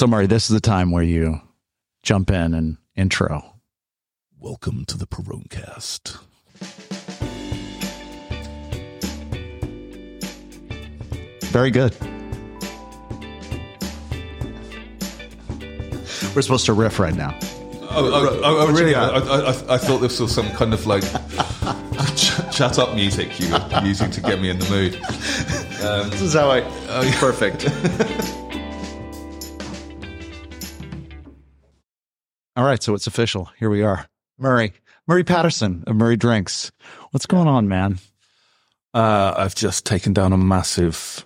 So, 0.00 0.06
Murray, 0.06 0.26
this 0.26 0.48
is 0.48 0.54
the 0.54 0.62
time 0.62 0.92
where 0.92 1.02
you 1.02 1.42
jump 2.02 2.30
in 2.30 2.54
and 2.54 2.78
intro. 2.96 3.60
Welcome 4.38 4.86
to 4.86 4.96
the 4.96 5.06
Porróncast. 5.06 6.18
Very 11.50 11.70
good. 11.70 11.94
We're 16.34 16.40
supposed 16.40 16.64
to 16.64 16.72
riff 16.72 16.98
right 16.98 17.14
now. 17.14 17.38
Oh, 17.42 17.90
oh, 17.90 18.40
oh, 18.42 18.68
oh 18.68 18.72
really? 18.72 18.94
I, 18.94 19.06
I, 19.06 19.74
I, 19.74 19.76
thought 19.76 19.98
this 19.98 20.18
was 20.18 20.34
some 20.34 20.50
kind 20.52 20.72
of 20.72 20.86
like 20.86 21.02
ch- 22.16 22.56
chat 22.56 22.78
up 22.78 22.94
music 22.94 23.38
you 23.38 23.52
were 23.52 23.82
using 23.84 24.10
to 24.12 24.22
get 24.22 24.40
me 24.40 24.48
in 24.48 24.60
the 24.60 24.70
mood. 24.70 24.94
Um, 25.84 26.08
this 26.10 26.22
is 26.22 26.32
how 26.32 26.50
I. 26.50 26.62
Oh, 26.88 27.16
perfect. 27.18 27.68
All 32.56 32.64
right, 32.64 32.82
so 32.82 32.94
it's 32.94 33.06
official. 33.06 33.48
Here 33.58 33.70
we 33.70 33.82
are. 33.82 34.06
Murray, 34.38 34.72
Murray 35.06 35.24
Paterson 35.24 35.84
of 35.86 35.96
Muri 35.96 36.16
Drinks. 36.16 36.72
What's 37.12 37.26
going 37.26 37.46
on, 37.48 37.68
man? 37.68 37.98
Uh, 38.92 39.34
I've 39.36 39.54
just 39.54 39.86
taken 39.86 40.12
down 40.12 40.32
a 40.32 40.36
massive 40.36 41.24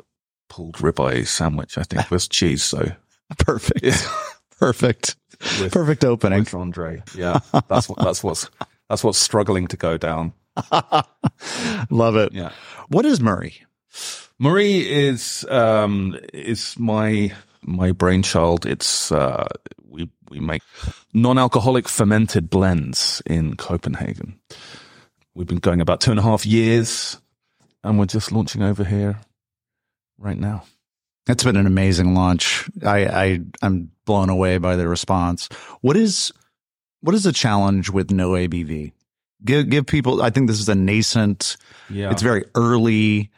pulled 0.48 0.76
ribeye 0.76 1.26
sandwich, 1.26 1.78
I 1.78 1.82
think, 1.82 2.10
with 2.10 2.28
cheese. 2.28 2.62
So 2.62 2.92
perfect. 3.38 3.82
Yeah. 3.82 3.96
Perfect. 4.60 5.16
With, 5.60 5.72
Perfect 5.72 6.04
opening. 6.04 6.38
With 6.38 6.54
Andre. 6.54 7.02
Yeah. 7.14 7.40
That's 7.68 7.88
what, 7.88 7.98
that's 7.98 8.22
what's, 8.22 8.48
that's 8.88 9.02
what's 9.02 9.18
struggling 9.18 9.66
to 9.66 9.76
go 9.76 9.98
down. 9.98 10.32
Love 11.90 12.16
it. 12.16 12.32
Yeah. 12.32 12.52
What 12.88 13.04
is 13.04 13.20
Muri? 13.20 13.56
Muri 14.38 14.88
is, 14.88 15.44
um, 15.50 16.16
is 16.32 16.78
my, 16.78 17.32
my 17.62 17.90
brainchild. 17.90 18.64
It's, 18.64 19.10
uh, 19.10 19.48
we, 19.94 20.10
we 20.28 20.40
make 20.40 20.62
non-alcoholic 21.12 21.88
fermented 21.88 22.50
blends 22.50 23.22
in 23.26 23.56
Copenhagen. 23.56 24.40
We've 25.34 25.46
been 25.46 25.58
going 25.58 25.80
about 25.80 26.00
two 26.00 26.10
and 26.10 26.18
a 26.18 26.22
half 26.22 26.44
years 26.44 27.20
and 27.82 27.98
we're 27.98 28.06
just 28.06 28.32
launching 28.32 28.62
over 28.62 28.84
here 28.84 29.20
right 30.18 30.38
now. 30.38 30.64
It's 31.28 31.44
been 31.44 31.56
an 31.56 31.66
amazing 31.66 32.14
launch. 32.14 32.68
I, 32.84 33.06
I 33.06 33.40
I'm 33.62 33.90
blown 34.04 34.28
away 34.28 34.58
by 34.58 34.76
the 34.76 34.86
response. 34.86 35.48
What 35.80 35.96
is 35.96 36.32
what 37.00 37.14
is 37.14 37.22
the 37.22 37.32
challenge 37.32 37.88
with 37.88 38.10
no 38.10 38.32
ABV? 38.32 38.92
Give 39.42 39.68
give 39.70 39.86
people. 39.86 40.22
I 40.22 40.28
think 40.28 40.48
this 40.48 40.60
is 40.60 40.68
a 40.68 40.74
nascent. 40.74 41.56
Yeah, 41.88 42.10
it's 42.10 42.20
very 42.20 42.44
early. 42.54 43.30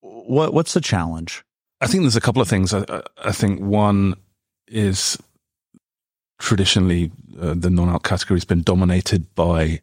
What 0.00 0.54
what's 0.54 0.72
the 0.72 0.80
challenge? 0.80 1.44
I 1.82 1.86
think 1.86 2.04
there's 2.04 2.16
a 2.16 2.20
couple 2.20 2.40
of 2.40 2.48
things. 2.48 2.72
I, 2.72 3.02
I 3.22 3.32
think 3.32 3.60
one 3.60 4.14
is 4.66 5.18
traditionally 6.44 7.10
uh, 7.40 7.54
the 7.56 7.70
non-alc 7.70 8.04
category 8.04 8.36
has 8.36 8.44
been 8.44 8.62
dominated 8.62 9.34
by 9.34 9.80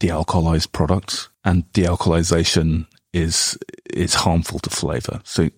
dealcoholized 0.00 0.72
products, 0.72 1.28
and 1.44 1.70
dealcoholization 1.72 2.86
is 3.12 3.58
is 3.92 4.14
harmful 4.14 4.58
to 4.60 4.70
flavor. 4.70 5.20
So 5.24 5.50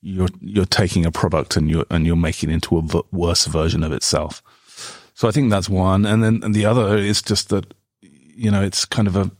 you're 0.00 0.30
you're 0.40 0.64
taking 0.64 1.04
a 1.04 1.12
product 1.12 1.56
and 1.56 1.70
you're 1.70 1.84
and 1.90 2.06
you're 2.06 2.16
making 2.16 2.50
it 2.50 2.54
into 2.54 2.78
a 2.78 2.82
v- 2.82 3.02
worse 3.12 3.44
version 3.44 3.84
of 3.84 3.92
itself. 3.92 4.42
So 5.14 5.28
I 5.28 5.30
think 5.30 5.50
that's 5.50 5.68
one, 5.68 6.06
and 6.06 6.24
then 6.24 6.40
and 6.42 6.54
the 6.54 6.64
other 6.64 6.96
is 6.96 7.20
just 7.20 7.50
that 7.50 7.74
you 8.00 8.50
know 8.50 8.62
it's 8.62 8.86
kind 8.86 9.06
of 9.06 9.16
a. 9.16 9.30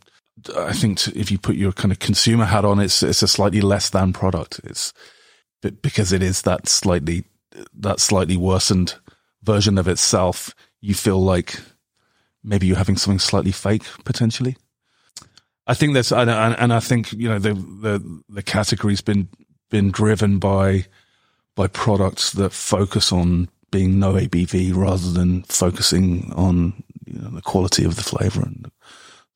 I 0.57 0.73
think 0.73 1.07
if 1.09 1.31
you 1.31 1.39
put 1.39 1.57
your 1.57 1.73
kind 1.73 1.93
of 1.93 1.99
consumer 1.99 2.45
hat 2.45 2.67
on, 2.67 2.79
it's 2.79 3.03
it's 3.03 3.23
a 3.23 3.29
slightly 3.29 3.63
less 3.63 3.89
than 3.89 4.13
product. 4.13 4.61
It's 4.65 4.93
because 5.63 6.13
it 6.13 6.23
is 6.23 6.43
that 6.43 6.69
slightly 6.69 7.25
that 7.81 8.01
slightly 8.01 8.37
worsened 8.37 8.97
version 9.43 9.79
of 9.79 9.89
itself. 9.89 10.55
You 10.81 10.95
feel 10.95 11.23
like 11.23 11.61
maybe 12.43 12.67
you're 12.67 12.77
having 12.77 12.97
something 12.97 13.19
slightly 13.19 13.53
fake 13.53 13.85
potentially. 14.05 14.57
I 15.67 15.75
think 15.75 15.95
that's 15.95 16.13
and, 16.13 16.29
and 16.31 16.73
I 16.73 16.81
think 16.81 17.13
you 17.13 17.29
know 17.29 17.39
the 17.39 17.55
the 17.55 18.23
the 18.29 18.43
category's 18.43 19.01
been 19.01 19.29
been 19.71 19.91
driven 19.91 20.39
by 20.39 20.87
by 21.55 21.67
products 21.69 22.33
that 22.33 22.53
focus 22.53 23.13
on 23.13 23.49
being 23.71 23.99
no 23.99 24.15
ABV 24.15 24.75
rather 24.75 25.11
than 25.11 25.43
focusing 25.45 26.33
on 26.35 26.83
you 27.07 27.19
know, 27.19 27.31
the 27.31 27.43
quality 27.43 27.85
of 27.85 27.97
the 27.97 28.03
flavor 28.03 28.43
and 28.43 28.71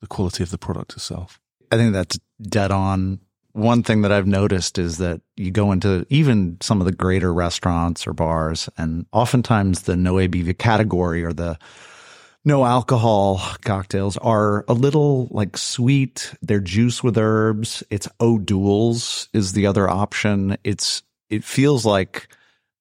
the 0.01 0.07
quality 0.07 0.43
of 0.43 0.51
the 0.51 0.57
product 0.57 0.93
itself. 0.93 1.39
I 1.71 1.77
think 1.77 1.93
that's 1.93 2.19
dead 2.41 2.71
on. 2.71 3.19
One 3.57 3.81
thing 3.81 4.03
that 4.03 4.11
I've 4.11 4.27
noticed 4.27 4.77
is 4.77 4.99
that 4.99 5.19
you 5.35 5.49
go 5.49 5.71
into 5.71 6.05
even 6.09 6.57
some 6.61 6.79
of 6.79 6.85
the 6.85 6.91
greater 6.91 7.33
restaurants 7.33 8.05
or 8.05 8.13
bars, 8.13 8.69
and 8.77 9.07
oftentimes 9.11 9.81
the 9.81 9.97
no 9.97 10.13
ABV 10.13 10.59
category 10.59 11.23
or 11.23 11.33
the 11.33 11.57
no 12.45 12.65
alcohol 12.65 13.41
cocktails 13.65 14.15
are 14.17 14.63
a 14.67 14.73
little 14.73 15.27
like 15.31 15.57
sweet. 15.57 16.35
They're 16.43 16.59
juice 16.59 17.03
with 17.03 17.17
herbs. 17.17 17.81
It's 17.89 18.07
O'Doul's 18.21 19.27
is 19.33 19.53
the 19.53 19.65
other 19.65 19.89
option. 19.89 20.57
It's, 20.63 21.01
it 21.31 21.43
feels 21.43 21.83
like 21.83 22.27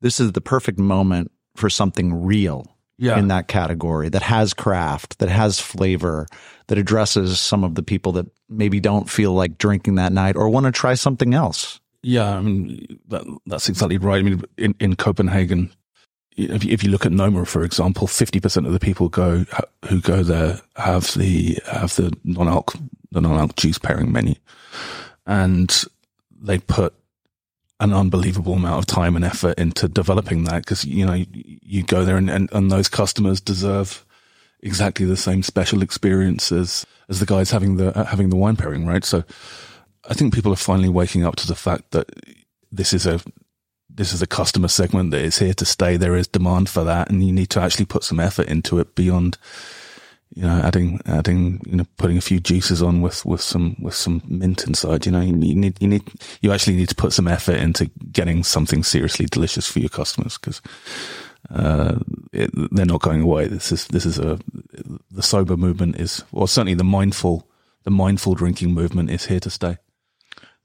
this 0.02 0.20
is 0.20 0.32
the 0.32 0.42
perfect 0.42 0.78
moment 0.78 1.32
for 1.56 1.70
something 1.70 2.22
real 2.22 2.75
yeah. 2.98 3.18
in 3.18 3.28
that 3.28 3.48
category 3.48 4.08
that 4.08 4.22
has 4.22 4.54
craft, 4.54 5.18
that 5.18 5.28
has 5.28 5.60
flavor, 5.60 6.26
that 6.68 6.78
addresses 6.78 7.38
some 7.38 7.64
of 7.64 7.74
the 7.74 7.82
people 7.82 8.12
that 8.12 8.26
maybe 8.48 8.80
don't 8.80 9.08
feel 9.10 9.32
like 9.32 9.58
drinking 9.58 9.96
that 9.96 10.12
night 10.12 10.36
or 10.36 10.48
want 10.48 10.66
to 10.66 10.72
try 10.72 10.94
something 10.94 11.34
else. 11.34 11.80
Yeah, 12.02 12.36
I 12.36 12.40
mean 12.40 13.00
that, 13.08 13.24
that's 13.46 13.68
exactly 13.68 13.98
right. 13.98 14.20
I 14.20 14.22
mean, 14.22 14.42
in, 14.56 14.74
in 14.78 14.96
Copenhagen, 14.96 15.72
if 16.36 16.64
you, 16.64 16.72
if 16.72 16.84
you 16.84 16.90
look 16.90 17.06
at 17.06 17.12
Noma, 17.12 17.44
for 17.46 17.64
example, 17.64 18.06
50% 18.06 18.66
of 18.66 18.72
the 18.72 18.78
people 18.78 19.08
go, 19.08 19.44
who 19.88 20.00
go 20.00 20.22
there 20.22 20.60
have 20.76 21.14
the, 21.14 21.58
have 21.66 21.96
the 21.96 22.16
non-alc, 22.24 22.74
the 23.10 23.20
non-alc 23.20 23.56
juice 23.56 23.78
pairing 23.78 24.12
menu. 24.12 24.34
And 25.26 25.84
they 26.40 26.58
put 26.58 26.94
an 27.80 27.92
unbelievable 27.92 28.54
amount 28.54 28.78
of 28.78 28.86
time 28.86 29.16
and 29.16 29.24
effort 29.24 29.58
into 29.58 29.88
developing 29.88 30.44
that 30.44 30.62
because, 30.62 30.84
you 30.84 31.04
know, 31.04 31.24
you, 31.32 31.82
go 31.82 32.04
there 32.04 32.16
and, 32.16 32.30
and, 32.30 32.50
and, 32.52 32.70
those 32.70 32.88
customers 32.88 33.38
deserve 33.38 34.04
exactly 34.60 35.04
the 35.04 35.16
same 35.16 35.42
special 35.42 35.82
experience 35.82 36.50
as, 36.50 36.86
as 37.10 37.20
the 37.20 37.26
guys 37.26 37.50
having 37.50 37.76
the, 37.76 37.96
uh, 37.96 38.04
having 38.04 38.30
the 38.30 38.36
wine 38.36 38.56
pairing, 38.56 38.86
right? 38.86 39.04
So 39.04 39.24
I 40.08 40.14
think 40.14 40.32
people 40.32 40.52
are 40.52 40.56
finally 40.56 40.88
waking 40.88 41.24
up 41.24 41.36
to 41.36 41.46
the 41.46 41.54
fact 41.54 41.90
that 41.90 42.08
this 42.72 42.94
is 42.94 43.06
a, 43.06 43.20
this 43.90 44.12
is 44.12 44.22
a 44.22 44.26
customer 44.26 44.68
segment 44.68 45.10
that 45.10 45.22
is 45.22 45.38
here 45.38 45.54
to 45.54 45.64
stay. 45.66 45.96
There 45.96 46.16
is 46.16 46.28
demand 46.28 46.70
for 46.70 46.84
that, 46.84 47.10
and 47.10 47.26
you 47.26 47.32
need 47.32 47.50
to 47.50 47.60
actually 47.60 47.86
put 47.86 48.04
some 48.04 48.20
effort 48.20 48.48
into 48.48 48.78
it 48.78 48.94
beyond, 48.94 49.36
you 50.34 50.42
know, 50.42 50.60
adding 50.62 51.00
adding 51.06 51.60
you 51.66 51.76
know 51.76 51.86
putting 51.96 52.18
a 52.18 52.22
few 52.22 52.40
juices 52.40 52.82
on 52.82 53.00
with 53.00 53.24
with 53.24 53.40
some 53.40 53.76
with 53.80 53.94
some 53.94 54.22
mint 54.28 54.66
inside. 54.66 55.06
You 55.06 55.12
know, 55.12 55.20
you 55.20 55.32
need 55.32 55.80
you 55.80 55.88
need 55.88 56.02
you 56.40 56.52
actually 56.52 56.76
need 56.76 56.88
to 56.88 56.94
put 56.94 57.12
some 57.12 57.28
effort 57.28 57.56
into 57.56 57.86
getting 58.12 58.44
something 58.44 58.82
seriously 58.82 59.26
delicious 59.26 59.66
for 59.66 59.80
your 59.80 59.90
customers 59.90 60.38
because. 60.38 60.60
Uh, 61.48 62.00
it, 62.32 62.50
they're 62.72 62.84
not 62.84 63.02
going 63.02 63.22
away. 63.22 63.46
This 63.46 63.70
is 63.70 63.86
this 63.86 64.04
is 64.04 64.18
a 64.18 64.36
the 65.12 65.22
sober 65.22 65.56
movement 65.56 65.94
is, 65.94 66.24
or 66.32 66.48
certainly 66.48 66.74
the 66.74 66.82
mindful 66.82 67.48
the 67.84 67.90
mindful 67.92 68.34
drinking 68.34 68.74
movement 68.74 69.10
is 69.10 69.26
here 69.26 69.38
to 69.38 69.48
stay. 69.48 69.78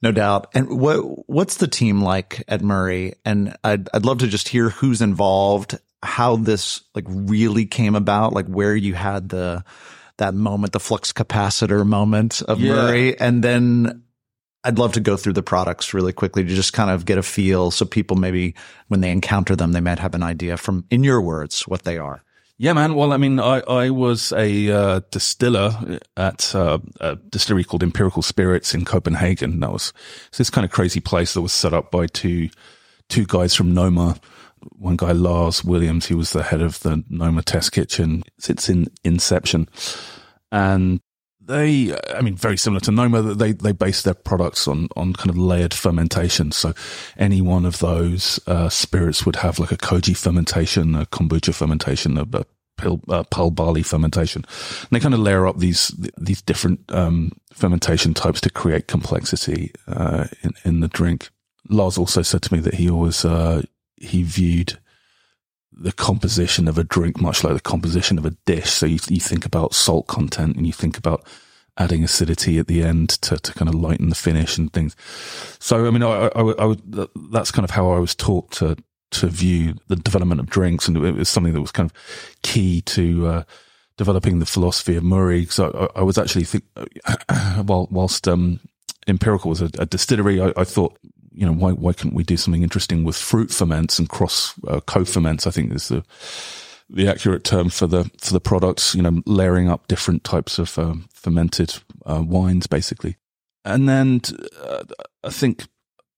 No 0.01 0.11
doubt. 0.11 0.47
And 0.53 0.79
what 0.79 1.29
what's 1.29 1.57
the 1.57 1.67
team 1.67 2.01
like 2.01 2.43
at 2.47 2.63
Muri? 2.63 3.13
And 3.23 3.55
I'd 3.63 3.88
I'd 3.93 4.05
love 4.05 4.17
to 4.19 4.28
just 4.28 4.49
hear 4.49 4.69
who's 4.69 5.01
involved, 5.01 5.78
how 6.03 6.35
this 6.35 6.81
like 6.95 7.06
really 7.07 7.66
came 7.66 7.95
about, 7.95 8.34
like 8.34 8.47
where 8.47 8.75
you 8.75 8.94
had 8.94 9.29
the 9.29 9.63
that 10.17 10.34
moment, 10.34 10.73
the 10.73 10.79
flux 10.79 11.12
capacitor 11.12 11.85
moment 11.85 12.41
of 12.44 12.59
yeah. 12.59 12.73
Muri, 12.73 13.19
and 13.19 13.44
then 13.44 14.03
I'd 14.63 14.78
love 14.78 14.94
to 14.94 15.00
go 15.00 15.17
through 15.17 15.34
the 15.34 15.44
products 15.44 15.94
really 15.94 16.13
quickly 16.13 16.44
to 16.44 16.56
just 16.56 16.73
kind 16.73 16.91
of 16.91 17.06
get 17.06 17.17
a 17.17 17.23
feel, 17.23 17.72
so 17.72 17.85
people 17.85 18.17
maybe 18.17 18.56
when 18.88 19.01
they 19.01 19.09
encounter 19.09 19.56
them, 19.56 19.72
they 19.72 19.81
might 19.81 20.00
have 20.00 20.13
an 20.13 20.23
idea 20.23 20.57
from 20.57 20.85
in 20.90 21.03
your 21.03 21.22
words 21.22 21.67
what 21.67 21.84
they 21.84 21.97
are. 21.97 22.23
Yeah, 22.58 22.73
man. 22.73 22.93
Well, 22.93 23.11
I 23.11 23.17
mean, 23.17 23.40
I, 23.40 23.61
I 23.61 23.90
was 23.90 24.31
a 24.34 24.70
uh, 24.70 25.02
distiller 25.09 25.99
at 26.16 26.53
uh, 26.53 26.78
a 26.99 27.16
distillery 27.16 27.64
called 27.64 27.81
Empirical 27.81 28.22
Spirits 28.22 28.75
in 28.75 28.85
Copenhagen. 28.85 29.61
That 29.61 29.72
was 29.72 29.93
this 30.37 30.52
kind 30.52 30.64
of 30.64 30.70
crazy 30.70 30.99
place 30.99 31.34
that 31.34 31.41
was 31.41 31.53
set 31.53 31.73
up 31.73 31.90
by 31.90 32.05
two 32.05 32.49
two 33.09 33.25
guys 33.25 33.55
from 33.55 33.73
Noma. 33.73 34.20
One 34.78 34.96
guy, 34.96 35.11
Lars 35.11 35.63
Williams, 35.63 36.05
he 36.05 36.13
was 36.13 36.34
the 36.34 36.43
head 36.43 36.61
of 36.61 36.79
the 36.81 37.03
Noma 37.09 37.43
Test 37.43 37.72
Kitchen. 37.72 38.23
It's 38.47 38.69
in 38.69 38.87
Inception, 39.03 39.67
and 40.52 41.02
they, 41.43 41.96
I 42.13 42.22
mean, 42.22 42.35
very 42.35 42.58
similar 42.58 42.79
to 42.81 42.91
Noma, 42.91 43.22
they, 43.22 43.52
they 43.52 43.72
base 43.72 44.03
their 44.03 44.13
products 44.13 44.67
on, 44.67 44.87
on 44.96 45.13
kind 45.13 45.29
of 45.29 45.37
layered 45.37 45.73
fermentation. 45.73 46.52
So 46.52 46.73
any 47.17 47.41
one 47.41 47.66
of 47.66 47.79
those, 47.79 48.40
uh, 48.47 48.69
spirits 48.69 49.25
would 49.25 49.37
have 49.37 49.59
like 49.59 49.72
a 49.72 49.78
koji 49.78 50.16
fermentation, 50.16 50.96
a 50.96 51.05
kombucha 51.08 51.53
fermentation, 51.53 52.17
a, 52.17 52.25
a 52.34 52.46
pill, 52.78 53.02
uh, 53.09 53.23
barley 53.49 53.84
fermentation. 53.84 54.46
And 54.81 54.90
they 54.91 54.99
kind 54.99 55.13
of 55.13 55.19
layer 55.19 55.47
up 55.47 55.58
these, 55.58 55.87
these 56.17 56.41
different, 56.41 56.79
um, 56.93 57.31
fermentation 57.53 58.13
types 58.13 58.40
to 58.41 58.49
create 58.49 58.87
complexity, 58.87 59.72
uh, 59.87 60.28
in, 60.43 60.52
in 60.63 60.79
the 60.79 60.87
drink. 60.87 61.29
Lars 61.69 61.97
also 61.97 62.22
said 62.22 62.43
to 62.43 62.53
me 62.53 62.59
that 62.61 62.75
he 62.75 62.90
always, 62.90 63.25
uh, 63.25 63.63
he 64.01 64.23
viewed 64.23 64.77
the 65.71 65.91
composition 65.91 66.67
of 66.67 66.77
a 66.77 66.83
drink, 66.83 67.21
much 67.21 67.43
like 67.43 67.53
the 67.53 67.61
composition 67.61 68.17
of 68.17 68.25
a 68.25 68.35
dish. 68.45 68.69
So 68.71 68.85
you, 68.85 68.99
you 69.07 69.19
think 69.19 69.45
about 69.45 69.73
salt 69.73 70.07
content 70.07 70.57
and 70.57 70.67
you 70.67 70.73
think 70.73 70.97
about 70.97 71.25
adding 71.77 72.03
acidity 72.03 72.59
at 72.59 72.67
the 72.67 72.83
end 72.83 73.09
to, 73.09 73.37
to 73.37 73.53
kind 73.53 73.69
of 73.69 73.75
lighten 73.75 74.09
the 74.09 74.15
finish 74.15 74.57
and 74.57 74.71
things. 74.73 74.95
So, 75.59 75.87
I 75.87 75.91
mean, 75.91 76.03
I, 76.03 76.27
I, 76.35 76.71
I, 76.71 77.07
that's 77.31 77.51
kind 77.51 77.63
of 77.63 77.71
how 77.71 77.91
I 77.91 77.99
was 77.99 78.13
taught 78.13 78.51
to, 78.53 78.75
to 79.11 79.27
view 79.27 79.75
the 79.87 79.95
development 79.95 80.41
of 80.41 80.49
drinks. 80.49 80.87
And 80.87 80.97
it 80.97 81.15
was 81.15 81.29
something 81.29 81.53
that 81.53 81.61
was 81.61 81.71
kind 81.71 81.89
of 81.89 82.37
key 82.43 82.81
to, 82.81 83.27
uh, 83.27 83.43
developing 83.97 84.39
the 84.39 84.45
philosophy 84.45 84.95
of 84.95 85.03
Muri. 85.03 85.45
So 85.45 85.89
I, 85.95 86.01
I 86.01 86.03
was 86.03 86.17
actually 86.17 86.43
think, 86.43 86.65
while, 87.63 87.87
whilst, 87.89 88.27
um, 88.27 88.59
Empirical 89.07 89.49
was 89.49 89.61
a, 89.61 89.69
a 89.79 89.85
distillery, 89.85 90.39
I, 90.41 90.53
I, 90.55 90.63
thought, 90.63 90.97
you 91.33 91.45
know, 91.45 91.53
why, 91.53 91.72
why 91.72 91.93
couldn't 91.93 92.13
we 92.16 92.23
do 92.23 92.37
something 92.37 92.63
interesting 92.63 93.03
with 93.03 93.16
fruit 93.16 93.51
ferments 93.51 93.99
and 93.99 94.09
cross, 94.09 94.53
uh, 94.67 94.79
co-ferments? 94.81 95.47
I 95.47 95.51
think 95.51 95.73
is 95.73 95.87
the, 95.87 96.03
the 96.89 97.07
accurate 97.07 97.43
term 97.43 97.69
for 97.69 97.87
the 97.87 98.09
for 98.17 98.33
the 98.33 98.41
products. 98.41 98.93
You 98.95 99.01
know, 99.01 99.22
layering 99.25 99.69
up 99.69 99.87
different 99.87 100.23
types 100.23 100.59
of 100.59 100.78
um, 100.78 101.07
fermented 101.13 101.75
uh, 102.05 102.23
wines, 102.25 102.67
basically. 102.67 103.17
And 103.63 103.87
then 103.87 104.22
uh, 104.61 104.83
I 105.23 105.29
think 105.29 105.67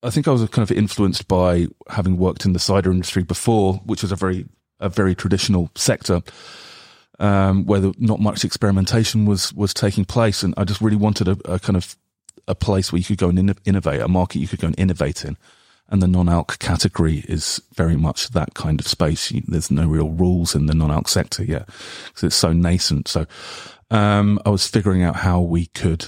I 0.02 0.10
think 0.10 0.28
I 0.28 0.32
was 0.32 0.48
kind 0.48 0.68
of 0.68 0.76
influenced 0.76 1.28
by 1.28 1.68
having 1.88 2.18
worked 2.18 2.44
in 2.44 2.52
the 2.52 2.58
cider 2.58 2.90
industry 2.90 3.22
before, 3.22 3.74
which 3.84 4.02
was 4.02 4.12
a 4.12 4.16
very 4.16 4.46
a 4.80 4.88
very 4.88 5.14
traditional 5.14 5.70
sector. 5.74 6.22
Um, 7.20 7.64
where 7.66 7.78
the, 7.78 7.94
not 7.96 8.18
much 8.18 8.44
experimentation 8.44 9.24
was 9.24 9.52
was 9.52 9.72
taking 9.72 10.04
place, 10.04 10.42
and 10.42 10.52
I 10.56 10.64
just 10.64 10.80
really 10.80 10.96
wanted 10.96 11.28
a, 11.28 11.38
a 11.44 11.60
kind 11.60 11.76
of 11.76 11.96
a 12.46 12.54
place 12.54 12.92
where 12.92 12.98
you 12.98 13.04
could 13.04 13.18
go 13.18 13.28
and 13.28 13.38
in, 13.38 13.54
innovate, 13.64 14.00
a 14.00 14.08
market 14.08 14.38
you 14.38 14.48
could 14.48 14.60
go 14.60 14.66
and 14.66 14.78
innovate 14.78 15.24
in 15.24 15.36
and 15.88 16.02
the 16.02 16.08
non-alc 16.08 16.58
category 16.58 17.24
is 17.28 17.60
very 17.74 17.96
much 17.96 18.30
that 18.30 18.54
kind 18.54 18.80
of 18.80 18.88
space. 18.88 19.32
There's 19.46 19.70
no 19.70 19.86
real 19.86 20.10
rules 20.10 20.54
in 20.54 20.66
the 20.66 20.74
non-alc 20.74 21.08
sector 21.08 21.44
yet 21.44 21.66
because 22.06 22.24
it's 22.24 22.36
so 22.36 22.52
nascent. 22.52 23.08
So, 23.08 23.26
um, 23.90 24.40
I 24.46 24.50
was 24.50 24.66
figuring 24.66 25.02
out 25.02 25.16
how 25.16 25.40
we 25.40 25.66
could, 25.66 26.06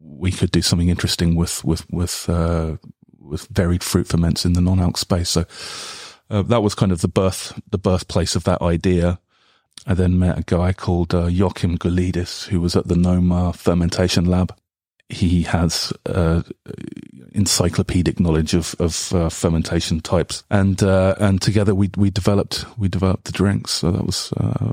we 0.00 0.30
could 0.30 0.50
do 0.50 0.62
something 0.62 0.88
interesting 0.88 1.34
with, 1.36 1.64
with, 1.64 1.90
with, 1.90 2.28
uh, 2.28 2.76
with 3.18 3.48
varied 3.48 3.82
fruit 3.82 4.06
ferments 4.06 4.44
in 4.44 4.52
the 4.52 4.60
non-alc 4.60 4.98
space. 4.98 5.30
So, 5.30 5.46
uh, 6.30 6.42
that 6.42 6.62
was 6.62 6.74
kind 6.74 6.92
of 6.92 7.00
the 7.00 7.08
birth, 7.08 7.58
the 7.70 7.78
birthplace 7.78 8.36
of 8.36 8.44
that 8.44 8.60
idea. 8.60 9.18
I 9.86 9.94
then 9.94 10.18
met 10.18 10.38
a 10.38 10.42
guy 10.42 10.72
called 10.72 11.14
uh, 11.14 11.26
Joachim 11.26 11.78
Goulidis, 11.78 12.46
who 12.48 12.60
was 12.60 12.76
at 12.76 12.88
the 12.88 12.96
Noma 12.96 13.52
fermentation 13.52 14.26
lab. 14.26 14.54
He 15.08 15.42
has 15.42 15.92
uh, 16.06 16.42
encyclopedic 17.32 18.18
knowledge 18.18 18.54
of 18.54 18.74
of 18.78 19.12
uh, 19.12 19.28
fermentation 19.28 20.00
types, 20.00 20.44
and 20.50 20.82
uh, 20.82 21.14
and 21.18 21.42
together 21.42 21.74
we 21.74 21.90
we 21.96 22.10
developed 22.10 22.64
we 22.78 22.88
developed 22.88 23.24
the 23.24 23.32
drinks. 23.32 23.72
So 23.72 23.90
that 23.90 24.04
was 24.04 24.32
uh, 24.32 24.72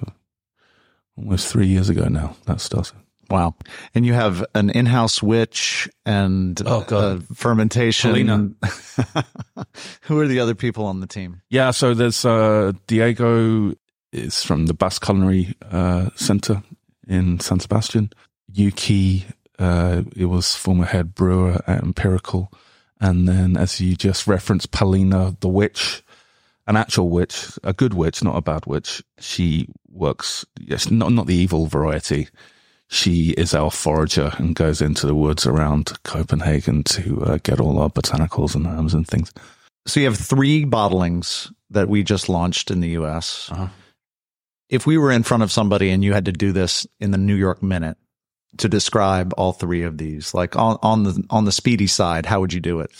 almost 1.17 1.47
three 1.47 1.67
years 1.67 1.89
ago 1.89 2.07
now. 2.07 2.35
That 2.45 2.61
started. 2.61 2.95
Wow! 3.29 3.55
And 3.95 4.05
you 4.05 4.13
have 4.13 4.45
an 4.53 4.69
in-house 4.69 5.23
witch 5.23 5.89
and 6.05 6.61
oh 6.65 6.85
god, 6.87 7.25
fermentation. 7.35 8.55
Who 10.01 10.19
are 10.19 10.27
the 10.27 10.39
other 10.39 10.55
people 10.55 10.85
on 10.85 10.99
the 10.99 11.07
team? 11.07 11.41
Yeah, 11.49 11.71
so 11.71 11.93
there's 11.93 12.25
uh, 12.25 12.73
Diego 12.87 13.73
is 14.11 14.43
from 14.43 14.65
the 14.65 14.73
Basque 14.73 15.03
Culinary 15.03 15.55
uh, 15.71 16.09
Center 16.15 16.61
in 17.07 17.39
San 17.39 17.59
Sebastian. 17.59 18.11
Yuki 18.53 19.25
uh, 19.61 20.01
it 20.15 20.25
was 20.25 20.55
former 20.55 20.85
head 20.85 21.13
brewer 21.13 21.61
at 21.67 21.83
Empirical. 21.83 22.51
And 22.99 23.27
then, 23.27 23.57
as 23.57 23.79
you 23.79 23.95
just 23.95 24.27
referenced, 24.27 24.71
Paulina, 24.71 25.35
the 25.39 25.49
witch, 25.49 26.03
an 26.67 26.75
actual 26.75 27.09
witch, 27.09 27.59
a 27.63 27.73
good 27.73 27.93
witch, 27.93 28.23
not 28.23 28.35
a 28.35 28.41
bad 28.41 28.65
witch. 28.65 29.03
She 29.19 29.67
works, 29.89 30.45
yes, 30.59 30.89
not, 30.89 31.11
not 31.11 31.27
the 31.27 31.35
evil 31.35 31.67
variety. 31.67 32.27
She 32.87 33.31
is 33.31 33.53
our 33.53 33.71
forager 33.71 34.33
and 34.37 34.55
goes 34.55 34.81
into 34.81 35.05
the 35.07 35.15
woods 35.15 35.45
around 35.45 35.93
Copenhagen 36.03 36.83
to 36.85 37.23
uh, 37.23 37.37
get 37.43 37.59
all 37.59 37.79
our 37.79 37.89
botanicals 37.89 38.55
and 38.55 38.67
herbs 38.67 38.93
and 38.93 39.07
things. 39.07 39.31
So 39.85 39.99
you 39.99 40.07
have 40.07 40.17
three 40.17 40.65
bottlings 40.65 41.51
that 41.69 41.87
we 41.87 42.03
just 42.03 42.29
launched 42.29 42.69
in 42.71 42.81
the 42.81 42.89
US. 42.89 43.49
Uh-huh. 43.51 43.67
If 44.69 44.85
we 44.85 44.97
were 44.97 45.11
in 45.11 45.23
front 45.23 45.43
of 45.43 45.51
somebody 45.51 45.91
and 45.91 46.03
you 46.03 46.13
had 46.13 46.25
to 46.25 46.31
do 46.31 46.51
this 46.51 46.87
in 46.99 47.11
the 47.11 47.17
New 47.17 47.35
York 47.35 47.63
Minute, 47.63 47.97
to 48.57 48.69
describe 48.69 49.33
all 49.37 49.53
three 49.53 49.83
of 49.83 49.97
these? 49.97 50.33
Like 50.33 50.55
on, 50.55 50.77
on 50.81 51.03
the 51.03 51.23
on 51.29 51.45
the 51.45 51.51
speedy 51.51 51.87
side, 51.87 52.25
how 52.25 52.39
would 52.41 52.53
you 52.53 52.59
do 52.59 52.79
it? 52.79 52.91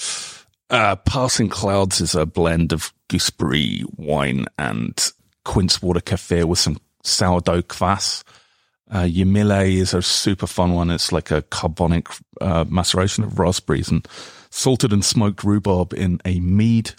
Uh, 0.69 0.95
Passing 0.95 1.50
Clouds 1.50 2.00
is 2.00 2.15
a 2.15 2.25
blend 2.25 2.71
of 2.71 2.94
gooseberry 3.09 3.83
wine 3.98 4.45
and 4.57 5.12
quince 5.44 5.81
water 5.81 6.00
kefir 6.00 6.45
with 6.45 6.59
some 6.59 6.77
sourdough 7.03 7.63
kvass. 7.63 8.24
Uh, 8.89 9.03
Yamilé 9.03 9.74
is 9.74 9.94
a 9.94 10.01
super 10.01 10.48
fun 10.48 10.74
one. 10.74 10.89
It's 10.89 11.12
like 11.12 11.31
a 11.31 11.42
carbonic 11.44 12.07
uh, 12.39 12.65
maceration 12.68 13.24
of 13.24 13.39
raspberries 13.39 13.89
and 13.89 14.06
salted 14.50 14.92
and 14.92 15.03
smoked 15.03 15.44
rhubarb 15.44 15.94
in 15.94 16.19
a 16.25 16.39
mead. 16.39 16.92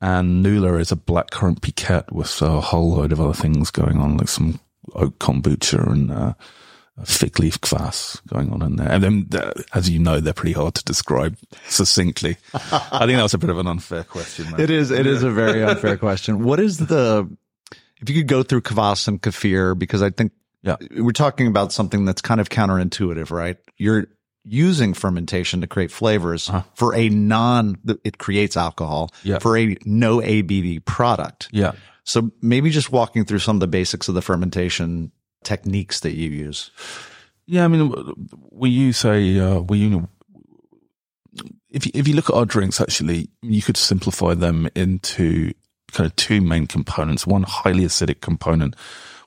And 0.00 0.42
Nuala 0.42 0.78
is 0.78 0.92
a 0.92 0.96
blackcurrant 0.96 1.62
piquette 1.62 2.12
with 2.12 2.42
a 2.42 2.60
whole 2.60 2.92
load 2.94 3.12
of 3.12 3.20
other 3.20 3.32
things 3.32 3.70
going 3.70 3.98
on, 3.98 4.16
like 4.18 4.28
some 4.28 4.60
oak 4.94 5.18
kombucha 5.18 5.84
and 5.90 6.12
uh, 6.12 6.34
fig 7.04 7.38
leaf 7.38 7.60
kvass 7.60 8.24
going 8.26 8.50
on 8.50 8.62
in 8.62 8.76
there. 8.76 8.90
And 8.90 9.02
then, 9.02 9.28
uh, 9.34 9.52
as 9.74 9.90
you 9.90 9.98
know, 9.98 10.20
they're 10.20 10.32
pretty 10.32 10.54
hard 10.54 10.74
to 10.76 10.84
describe 10.84 11.36
succinctly. 11.68 12.36
I 12.54 13.06
think 13.06 13.16
that 13.16 13.22
was 13.22 13.34
a 13.34 13.38
bit 13.38 13.50
of 13.50 13.58
an 13.58 13.66
unfair 13.66 14.04
question. 14.04 14.46
It 14.58 14.70
is. 14.70 14.90
It 14.90 15.06
is 15.06 15.22
a 15.22 15.30
very 15.30 15.62
unfair 15.62 15.96
question. 15.98 16.44
What 16.44 16.58
is 16.58 16.78
the, 16.78 17.28
if 18.00 18.08
you 18.08 18.16
could 18.16 18.28
go 18.28 18.42
through 18.42 18.62
kvass 18.62 19.08
and 19.08 19.20
kefir, 19.20 19.78
because 19.78 20.02
I 20.02 20.10
think 20.10 20.32
yeah. 20.62 20.76
we're 20.96 21.12
talking 21.12 21.46
about 21.46 21.72
something 21.72 22.04
that's 22.06 22.22
kind 22.22 22.40
of 22.40 22.48
counterintuitive, 22.48 23.30
right? 23.30 23.58
You're 23.76 24.06
using 24.44 24.94
fermentation 24.94 25.60
to 25.60 25.66
create 25.66 25.90
flavors 25.90 26.48
uh-huh. 26.48 26.62
for 26.74 26.94
a 26.94 27.08
non, 27.08 27.76
it 28.04 28.18
creates 28.18 28.56
alcohol 28.56 29.10
yeah. 29.22 29.38
for 29.38 29.56
a 29.56 29.76
no 29.84 30.18
ABV 30.18 30.84
product. 30.84 31.48
Yeah. 31.52 31.72
So 32.04 32.30
maybe 32.40 32.70
just 32.70 32.92
walking 32.92 33.24
through 33.24 33.40
some 33.40 33.56
of 33.56 33.60
the 33.60 33.66
basics 33.66 34.08
of 34.08 34.14
the 34.14 34.22
fermentation 34.22 35.10
techniques 35.46 36.00
that 36.00 36.14
you 36.14 36.28
use? 36.28 36.70
Yeah, 37.46 37.64
I 37.64 37.68
mean, 37.68 37.94
we 38.50 38.68
use 38.70 39.04
a 39.04 39.38
uh, 39.38 39.60
we 39.60 39.78
you 39.78 39.90
know, 39.90 40.08
if 41.70 41.86
you, 41.86 41.92
if 41.94 42.08
you 42.08 42.14
look 42.14 42.28
at 42.28 42.36
our 42.36 42.44
drinks, 42.44 42.80
actually, 42.80 43.30
you 43.40 43.62
could 43.62 43.76
simplify 43.76 44.34
them 44.34 44.68
into 44.74 45.52
kind 45.92 46.06
of 46.06 46.16
two 46.16 46.40
main 46.40 46.66
components. 46.66 47.26
One 47.26 47.44
highly 47.44 47.84
acidic 47.84 48.20
component, 48.20 48.74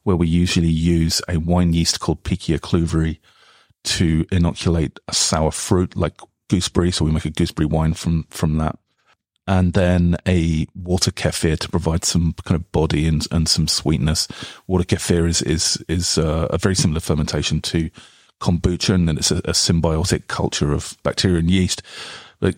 where 0.04 0.18
we 0.18 0.28
usually 0.28 0.68
use 0.68 1.22
a 1.30 1.38
wine 1.38 1.72
yeast 1.74 2.02
called 2.02 2.24
Pichia 2.24 2.60
kluyveri 2.60 3.20
to 3.86 4.26
inoculate 4.32 5.00
a 5.08 5.14
sour 5.14 5.52
fruit 5.52 5.96
like 5.96 6.20
gooseberry. 6.50 6.92
So 6.92 7.06
we 7.06 7.12
make 7.12 7.26
a 7.26 7.32
gooseberry 7.32 7.68
wine 7.68 7.94
from 7.94 8.26
from 8.30 8.58
that 8.58 8.78
and 9.50 9.74
then 9.74 10.16
a 10.28 10.68
water 10.76 11.10
kefir 11.10 11.58
to 11.58 11.70
provide 11.70 12.06
some 12.06 12.36
kind 12.46 12.56
of 12.56 12.72
body 12.72 13.08
and, 13.08 13.26
and 13.32 13.50
some 13.50 13.68
sweetness. 13.68 14.28
Water 14.68 14.84
kefir 14.84 15.28
is 15.28 15.42
is 15.42 15.84
is 15.88 16.20
uh, 16.20 16.48
a 16.52 16.60
very 16.60 16.76
similar 16.76 17.00
fermentation 17.00 17.60
to 17.62 17.90
kombucha, 18.40 18.94
and 18.94 19.10
then 19.10 19.18
it's 19.18 19.32
a, 19.32 19.38
a 19.38 19.54
symbiotic 19.54 20.28
culture 20.28 20.72
of 20.72 20.96
bacteria 21.02 21.40
and 21.40 21.50
yeast. 21.50 21.82
But 22.40 22.58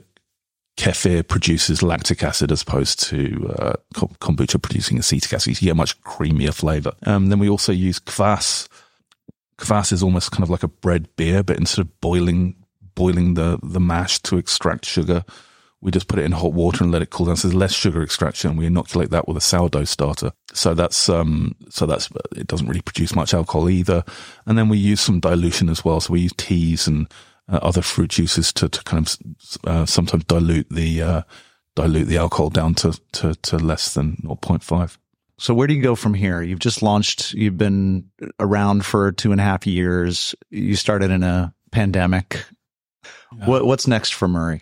kefir 0.76 1.26
produces 1.26 1.82
lactic 1.82 2.24
acid 2.24 2.52
as 2.52 2.62
opposed 2.62 3.00
to 3.04 3.56
uh, 3.58 3.74
kombucha 3.96 4.62
producing 4.62 5.00
acetic 5.00 5.32
acid. 5.32 5.62
You 5.62 5.68
get 5.68 5.72
a 5.72 5.76
much 5.76 6.00
creamier 6.02 6.54
flavor. 6.54 6.92
Um, 7.06 7.30
then 7.30 7.40
we 7.40 7.48
also 7.48 7.72
use 7.72 8.00
kvass. 8.00 8.68
Kvass 9.58 9.94
is 9.94 10.04
almost 10.04 10.32
kind 10.32 10.44
of 10.44 10.50
like 10.50 10.64
a 10.64 10.68
bread 10.68 11.08
beer, 11.16 11.42
but 11.42 11.56
instead 11.56 11.86
of 11.86 12.02
boiling 12.02 12.58
boiling 12.96 13.36
the 13.36 13.60
the 13.64 13.80
mash 13.80 14.20
to 14.24 14.38
extract 14.38 14.86
sugar 14.86 15.24
we 15.82 15.92
just 15.92 16.08
put 16.08 16.20
it 16.20 16.26
in 16.26 16.32
hot 16.32 16.54
water 16.54 16.84
and 16.84 16.92
let 16.92 17.02
it 17.02 17.10
cool 17.10 17.26
down. 17.26 17.36
So 17.36 17.48
there's 17.48 17.60
less 17.60 17.74
sugar 17.74 18.04
extraction. 18.04 18.56
We 18.56 18.68
inoculate 18.68 19.10
that 19.10 19.28
with 19.28 19.36
a 19.36 19.42
sourdough 19.42 19.86
starter. 19.86 20.32
So 20.54 20.74
that's, 20.74 21.10
um, 21.10 21.56
so 21.70 21.86
that's, 21.86 22.10
it 22.36 22.48
doesn't 22.48 22.68
really 22.68 22.82
produce 22.82 23.16
much 23.16 23.34
alcohol 23.34 23.70
either. 23.70 24.04
And 24.46 24.58
then 24.58 24.70
we 24.70 24.78
use 24.78 25.02
some 25.02 25.20
dilution 25.20 25.70
as 25.70 25.84
well. 25.84 26.00
So 26.00 26.14
we 26.14 26.22
use 26.22 26.34
teas 26.38 26.88
and 26.88 27.12
uh, 27.52 27.60
other 27.64 27.82
fruit 27.82 28.12
juices 28.12 28.54
to, 28.54 28.70
to 28.70 28.84
kind 28.84 29.08
of, 29.08 29.18
uh, 29.66 29.86
sometimes 29.88 30.24
dilute 30.26 30.70
the, 30.70 31.02
uh, 31.02 31.22
dilute 31.76 32.08
the 32.08 32.18
alcohol 32.18 32.50
down 32.50 32.76
to, 32.76 33.00
to, 33.14 33.34
to 33.34 33.58
less 33.58 33.96
than 33.96 34.18
0.5. 34.24 34.98
So 35.40 35.56
where 35.56 35.66
do 35.66 35.74
you 35.74 35.82
go 35.82 35.96
from 35.96 36.14
here? 36.14 36.44
You've 36.44 36.60
just 36.60 36.84
launched, 36.84 37.34
you've 37.34 37.58
been 37.58 38.12
around 38.40 38.86
for 38.86 39.12
two 39.12 39.32
and 39.32 39.42
a 39.42 39.44
half 39.44 39.66
years. 39.66 40.36
You 40.52 40.76
started 40.76 41.10
in 41.10 41.24
a 41.24 41.56
pandemic. 41.72 42.46
Yeah. 43.36 43.48
What, 43.48 43.66
what's 43.66 43.88
next 43.88 44.14
for 44.14 44.28
Muri? 44.28 44.62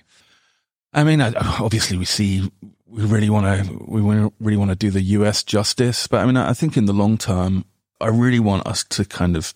I 0.94 1.04
mean, 1.04 1.22
obviously 1.22 1.98
we 1.98 2.06
see 2.06 2.52
we 2.88 3.06
really 3.06 3.30
want 3.30 3.46
to 3.46 3.86
we 3.88 4.02
really 4.02 4.58
want 4.58 4.72
to 4.72 4.76
do 4.76 4.90
the 4.90 5.02
U.S. 5.02 5.44
justice, 5.44 6.08
but 6.08 6.22
I 6.22 6.26
mean, 6.26 6.38
I 6.38 6.54
think 6.54 6.76
in 6.76 6.86
the 6.86 6.94
long 6.94 7.18
term, 7.18 7.66
I 8.02 8.08
really 8.08 8.40
want 8.40 8.66
us 8.66 8.84
to 8.86 9.06
kind 9.06 9.38
of, 9.38 9.54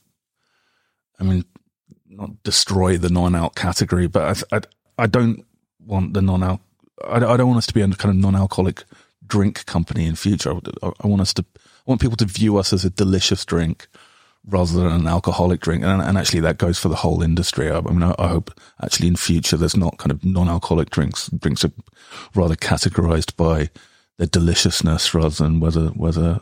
I 1.19 1.23
mean, 1.23 1.45
not 2.07 2.43
destroy 2.43 2.97
the 2.97 3.09
non-alc 3.09 3.55
category, 3.55 4.07
but 4.07 4.45
I, 4.51 4.57
I, 4.57 4.61
I 4.99 5.07
don't 5.07 5.45
want 5.79 6.13
the 6.13 6.21
non-alc. 6.21 6.61
I, 7.03 7.15
I 7.17 7.37
don't 7.37 7.47
want 7.47 7.57
us 7.57 7.67
to 7.67 7.73
be 7.73 7.81
a 7.81 7.87
kind 7.87 8.13
of 8.13 8.15
non-alcoholic 8.15 8.83
drink 9.25 9.65
company 9.65 10.05
in 10.05 10.15
future. 10.15 10.53
I, 10.83 10.91
I 11.01 11.07
want 11.07 11.21
us 11.21 11.33
to, 11.35 11.45
I 11.57 11.59
want 11.87 12.01
people 12.01 12.17
to 12.17 12.25
view 12.25 12.57
us 12.57 12.73
as 12.73 12.85
a 12.85 12.89
delicious 12.89 13.45
drink 13.45 13.87
rather 14.47 14.73
than 14.73 14.87
an 14.87 15.07
alcoholic 15.07 15.61
drink. 15.61 15.83
And, 15.83 16.01
and 16.01 16.17
actually 16.17 16.41
that 16.41 16.57
goes 16.57 16.77
for 16.77 16.89
the 16.89 16.95
whole 16.95 17.23
industry. 17.23 17.69
I, 17.69 17.77
I 17.77 17.81
mean, 17.81 18.03
I, 18.03 18.13
I, 18.19 18.27
hope 18.27 18.59
actually 18.81 19.07
in 19.07 19.15
future 19.15 19.57
there's 19.57 19.77
not 19.77 19.97
kind 19.97 20.11
of 20.11 20.23
non-alcoholic 20.23 20.89
drinks. 20.89 21.29
Drinks 21.29 21.63
are 21.63 21.71
rather 22.35 22.55
categorized 22.55 23.35
by 23.37 23.69
their 24.17 24.27
deliciousness 24.27 25.13
rather 25.13 25.29
than 25.29 25.59
whether, 25.59 25.87
whether 25.87 26.41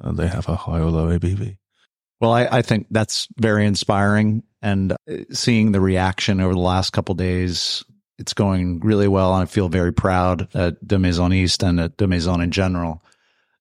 uh, 0.00 0.12
they 0.12 0.26
have 0.26 0.48
a 0.48 0.56
high 0.56 0.80
or 0.80 0.90
low 0.90 1.18
ABV. 1.18 1.58
Well, 2.20 2.32
I, 2.32 2.48
I 2.50 2.62
think 2.62 2.86
that's 2.90 3.28
very 3.36 3.66
inspiring 3.66 4.42
and 4.62 4.92
uh, 4.92 4.96
seeing 5.30 5.72
the 5.72 5.80
reaction 5.80 6.40
over 6.40 6.54
the 6.54 6.60
last 6.60 6.94
couple 6.94 7.14
days, 7.14 7.84
it's 8.18 8.32
going 8.32 8.80
really 8.80 9.08
well. 9.08 9.32
I 9.32 9.44
feel 9.44 9.68
very 9.68 9.92
proud 9.92 10.48
at 10.54 10.86
De 10.86 10.98
Maison 10.98 11.32
East 11.32 11.62
and 11.62 11.78
at 11.78 11.98
De 11.98 12.06
Maison 12.06 12.40
in 12.40 12.50
general 12.50 13.02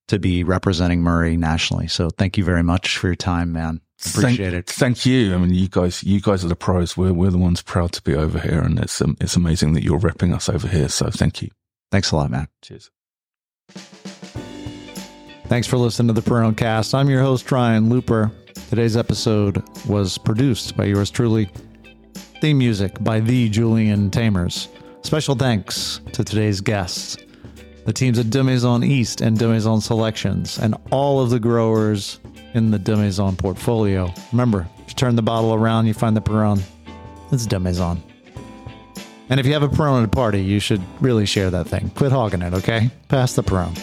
to 0.08 0.20
be 0.20 0.44
representing 0.44 1.02
Muri 1.02 1.38
nationally. 1.38 1.88
So 1.88 2.10
thank 2.10 2.38
you 2.38 2.44
very 2.44 2.64
much 2.64 2.98
for 2.98 3.08
your 3.08 3.16
time, 3.16 3.52
man. 3.52 3.82
Appreciate 4.06 4.52
thank, 4.52 4.54
it. 4.54 4.70
Thank 4.70 5.06
you. 5.06 5.34
I 5.34 5.38
mean, 5.38 5.54
you 5.54 5.70
guys, 5.70 6.04
you 6.04 6.20
guys 6.20 6.44
are 6.44 6.50
the 6.50 6.56
pros. 6.56 6.98
We're 6.98 7.14
we're 7.14 7.32
the 7.32 7.38
ones 7.38 7.62
proud 7.62 7.94
to 7.94 8.02
be 8.02 8.16
over 8.16 8.38
here, 8.40 8.60
and 8.60 8.78
it's 8.80 9.02
um, 9.02 9.16
it's 9.22 9.36
amazing 9.36 9.74
that 9.74 9.84
you're 9.84 10.00
repping 10.00 10.34
us 10.34 10.50
over 10.50 10.68
here. 10.68 10.90
So 10.90 11.10
thank 11.10 11.42
you. 11.42 11.50
Thanks 11.92 12.12
a 12.12 12.18
lot, 12.18 12.30
man. 12.30 12.48
Cheers. 12.62 12.92
Thanks 15.48 15.68
for 15.68 15.78
listening 15.78 16.14
to 16.14 16.20
the 16.20 16.28
Porrón 16.28 16.58
Cast. 16.58 16.94
I'm 16.94 17.10
your 17.10 17.22
host 17.22 17.52
Ryan 17.52 17.90
Looper. 17.90 18.32
Today's 18.70 18.98
episode 18.98 19.64
was 19.88 20.18
produced 20.18 20.76
by 20.76 20.86
yours 20.86 21.10
truly. 21.10 21.50
Theme 22.42 22.58
music 22.58 23.02
by 23.04 23.20
the 23.20 23.48
Julian 23.50 24.10
Tamers. 24.10 24.68
Special 25.04 25.36
thanks 25.36 26.02
to 26.12 26.24
today's 26.24 26.60
guests 26.60 27.18
the 27.86 27.94
teams 27.94 28.20
at 28.20 28.28
Demaison 28.28 28.86
East 28.86 29.22
and 29.22 29.38
Demaison 29.38 29.82
Selections, 29.82 30.58
and 30.60 30.76
all 30.92 31.22
of 31.22 31.30
the 31.30 31.40
growers 31.40 32.20
in 32.54 32.72
the 32.72 32.80
Demaison 32.80 33.38
portfolio. 33.38 34.14
Remember, 34.32 34.68
if 34.80 34.90
you 34.90 34.96
turn 34.96 35.16
the 35.16 35.22
bottle 35.22 35.54
around, 35.54 35.88
you 35.88 35.94
find 35.94 36.16
the 36.16 36.22
Porrón. 36.22 36.62
It's 37.32 37.48
Demaison. 37.48 38.02
And 39.30 39.40
if 39.40 39.46
you 39.46 39.54
have 39.54 39.64
a 39.64 39.70
Porrón 39.70 40.00
at 40.00 40.06
a 40.06 40.10
party, 40.10 40.44
you 40.44 40.60
should 40.60 40.82
really 41.02 41.26
share 41.26 41.50
that 41.50 41.68
thing. 41.68 41.90
Quit 41.92 42.12
hogging 42.12 42.42
it, 42.42 42.54
okay? 42.54 42.92
Pass 43.08 43.34
the 43.34 43.44
Porrón. 43.44 43.76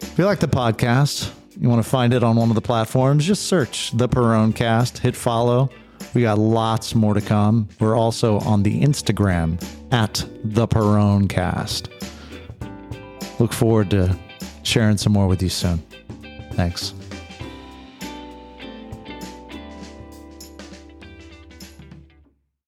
If 0.00 0.18
you 0.18 0.24
like 0.24 0.38
the 0.38 0.48
podcast, 0.48 1.32
you 1.60 1.68
want 1.68 1.82
to 1.82 1.88
find 1.88 2.14
it 2.14 2.22
on 2.22 2.36
one 2.36 2.48
of 2.48 2.54
the 2.54 2.60
platforms, 2.60 3.26
just 3.26 3.46
search 3.46 3.90
the 3.92 4.08
Porrón 4.08 4.54
Cast, 4.54 4.98
hit 4.98 5.16
follow. 5.16 5.70
We 6.14 6.22
got 6.22 6.38
lots 6.38 6.94
more 6.94 7.14
to 7.14 7.20
come. 7.20 7.68
We're 7.80 7.96
also 7.96 8.38
on 8.40 8.62
the 8.62 8.80
Instagram 8.80 9.62
at 9.92 10.24
the 10.44 10.68
Porrón 10.68 11.28
Cast. 11.28 11.88
Look 13.38 13.52
forward 13.52 13.90
to 13.90 14.16
sharing 14.62 14.96
some 14.96 15.12
more 15.12 15.26
with 15.26 15.42
you 15.42 15.48
soon. 15.48 15.78
Thanks. 16.52 16.92